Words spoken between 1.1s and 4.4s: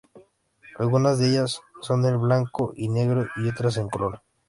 de ellas son en blanco y negro y otras en color.